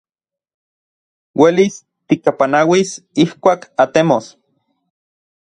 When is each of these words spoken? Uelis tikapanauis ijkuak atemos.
Uelis 1.43 1.77
tikapanauis 2.07 2.95
ijkuak 3.27 3.69
atemos. 3.87 4.33